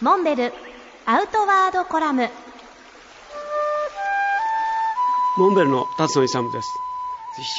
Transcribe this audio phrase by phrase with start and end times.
[0.00, 0.52] モンベル
[1.06, 2.28] アウトワードコラム。
[5.38, 6.68] モンベルの辰野勇です。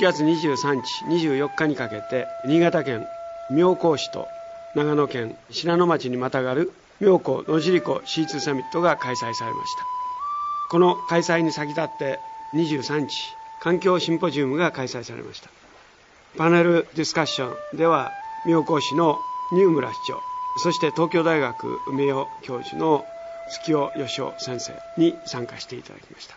[0.02, 3.08] 7月23日24日にかけて新潟県
[3.50, 4.28] 妙高市と
[4.76, 9.86] 長野県信濃町にまたがる妙高野尻湖 C2 サミットが開催されました。
[10.70, 12.20] この開催に先立って
[12.54, 15.50] 23日環境シンポジウムが開催されました。
[16.38, 18.12] パネルディスカッションでは
[18.46, 19.20] 妙高市の
[19.54, 20.20] 新村市長
[20.58, 23.06] そして東京大学名誉教授の
[23.50, 26.36] 月尾義雄先生に参加していただきました。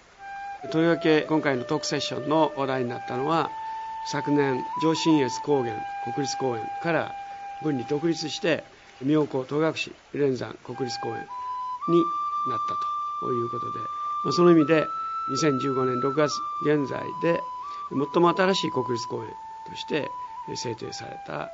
[0.70, 3.50] とりわけ今回のトークセッションの話題になったのは
[4.10, 7.12] 昨年上信越高原国立公園から
[7.62, 8.64] 分離独立して
[9.02, 9.74] 妙高戸隠
[10.14, 12.02] 連山国立公園に
[12.48, 13.78] なったということで、
[14.24, 14.86] まあ、その意味で
[15.30, 16.32] 2015年6月
[16.64, 17.40] 現在で
[17.90, 19.30] 最も新しい国立公園
[19.68, 20.10] として
[20.56, 21.50] 制定された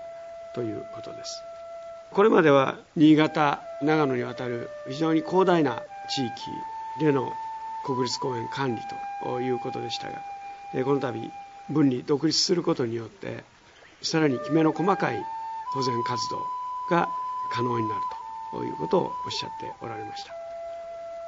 [0.55, 1.54] ということです。
[2.13, 6.33] これまでは新潟長野にわたる非常に広大な地域
[7.01, 7.33] での
[7.85, 8.81] 国立公園管理
[9.23, 10.23] ということでしたが
[10.85, 11.31] この度
[11.71, 13.45] 分離独立することによって
[14.03, 15.25] さらにきめの細かい
[15.73, 16.39] 保全活動
[16.91, 17.09] が
[17.53, 18.01] 可能になる
[18.53, 20.33] ということをおっしゃっておられました。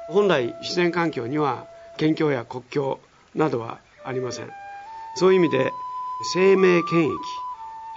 [0.09, 2.99] 本来自然環境には県境や国境
[3.35, 4.49] などはありません。
[5.15, 5.71] そういう意味で
[6.33, 7.11] 生命権益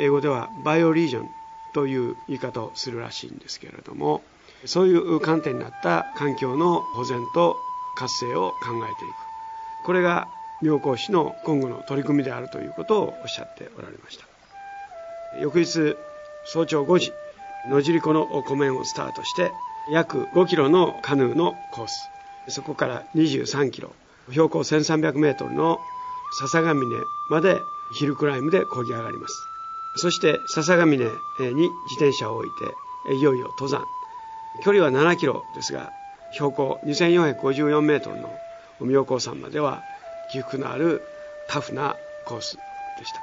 [0.00, 1.28] 英語ではバイオリージョン
[1.72, 4.22] という言い方をするらしいんですけれども
[4.64, 7.56] そういう観点になった環境の保全と
[7.96, 9.14] 活性を考えていく。
[9.84, 10.28] これが
[10.62, 14.26] 妙高市の今後の取り組みであるということをおっしゃっておられました。
[15.40, 15.96] 翌日
[16.44, 17.12] 早朝5時
[17.68, 19.52] 野尻湖の湖面をスタートして
[19.90, 22.08] 約5キロのカヌーのコース。
[22.48, 23.92] そこから23キロ
[24.30, 25.78] 標高1300メートルの
[26.38, 26.84] 笹ヶ峰
[27.30, 27.58] まで
[27.94, 29.49] ヒルクライムで漕ぎ上がります。
[29.96, 32.50] そして笹ヶ峰に自転車を置い
[33.06, 33.84] ていよいよ登山。
[34.62, 35.92] 距離は7キロですが
[36.32, 38.30] 標高2454メートルの
[38.80, 39.82] 妙高山までは
[40.32, 41.02] 起伏のある
[41.48, 41.96] タフな
[42.26, 42.56] コース
[42.98, 43.20] でした。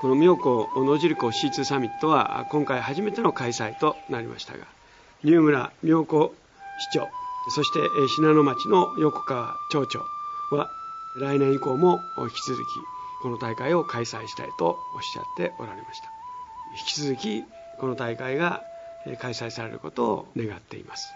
[0.00, 4.64] この妙高野尻湖 C2 サミットは今回初めての開催となりましたが
[5.22, 6.32] 新村妙高
[6.94, 7.08] 市長
[7.50, 9.98] そして信濃町の横川町長
[10.56, 10.70] は
[11.18, 12.66] 来年以降も引き続き
[13.22, 16.10] この大会を開催したいとおっしゃっておられました。
[16.78, 17.44] 引き続き
[17.78, 18.62] この大会が
[19.18, 21.12] 開催されることを願っています。